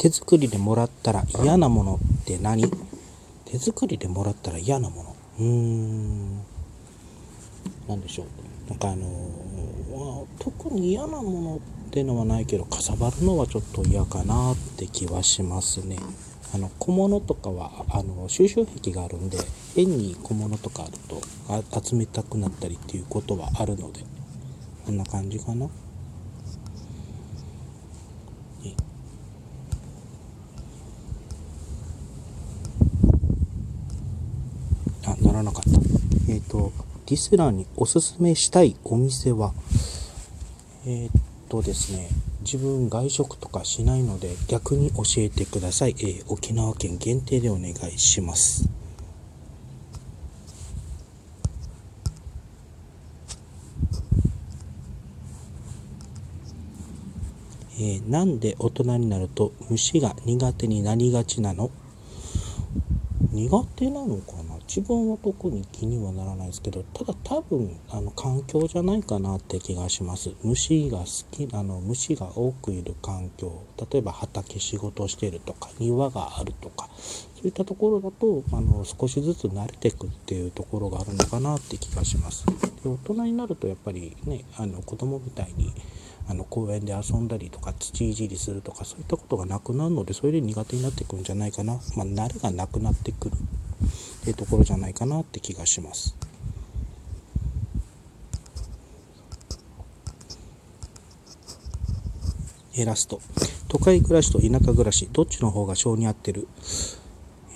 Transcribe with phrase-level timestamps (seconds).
[0.00, 2.64] 手作りでもらったら嫌なものって何？
[3.44, 5.16] 手作りでもらったら嫌なもの。
[5.38, 6.40] うーん。
[7.86, 8.26] 何でしょう。
[8.70, 15.98] なんかあのー特に嫌なものってのはないけどかさばるのはちょっと嫌かなって気はしますね。
[16.54, 19.36] あの小物とかはあの収集癖があるんで
[19.76, 21.20] 変に小物とかあると
[21.86, 24.00] 集めたくなったりっていうことはあるので
[24.86, 25.66] こんな感じかな
[28.64, 28.74] え
[35.06, 35.70] あならなかった
[36.32, 36.72] えっ、と
[37.06, 39.52] ディスラーにおすすめしたいお店は
[40.86, 41.10] えーっ
[41.48, 42.08] とですね、
[42.42, 45.96] 自分外食とかしないので逆に教えてください。
[45.98, 48.68] えー沖縄県限定でお願いします。
[57.74, 61.70] えーなんで大人になると虫が苦手になりがちなの？
[63.32, 64.49] 苦手なのかな？
[64.70, 70.30] 自分は特に気にはならないですけどただ多分あの環境じゃないかなって気がします。
[70.44, 73.64] 虫が好きあの虫が多くいる環境。
[73.90, 76.88] 例えば畑仕事してるとか庭があるとか
[77.34, 82.46] そういったところだとあの少しずつ慣れていくっていうところがあるのかなって気がします。
[82.46, 85.72] で大人になるとやっぱりねあの子供みたいに
[86.28, 93.36] あの公園で遊んだりとか土いじりするとかそういったことがなくなるのでそれで苦手になってくんじゃないかな、まあ、慣れがなくなってくる。
[94.20, 96.14] っていうところじゃないかなって気がします。
[102.76, 103.20] えラスト。
[103.68, 106.48] 都会暮らしと田舎暮らしどっちの方が性に合ってる？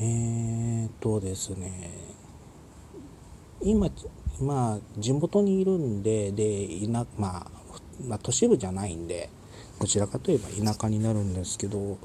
[0.00, 1.90] えーとですね。
[3.62, 3.90] 今
[4.40, 7.50] 今地元にいるんでで田,、まあ、
[8.06, 9.30] まあ都市部じゃないんで
[9.80, 11.98] どちらかといえば田舎になるんですけど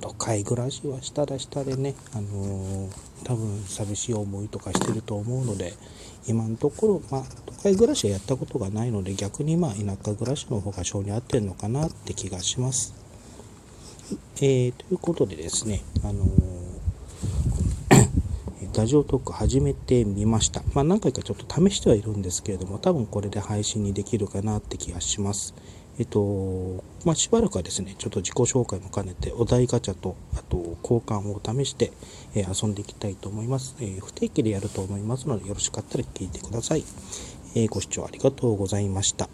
[0.00, 5.74] 都会暮らしはしたらしたでね、あのー多分寂しい思いとかしてると思うので
[6.26, 9.78] 今のところ、まあ、都会暮らしはやったことがないので逆にまあ田
[10.10, 12.94] 舎暮らしの方が性に合ってるのかなって気がします。
[14.38, 16.62] えーということでですね、あのー
[18.74, 20.62] ラジオトーク始めてみました。
[20.72, 25.54] まあ何回かちょっと試してはいるんですけれども、多分これで配信にできるかなって気がします。
[25.98, 31.92] えっと、まあしばらくはですね、ちょっと自己紹介も兼ねて、お題ガチャと、あと交換を試して、
[32.34, 36.84] えー遊んでいきたいと思います、えー不定期でやると思いますので、よろしかったら聞いてください。
[37.54, 39.28] えーご視聴ありがとうございました。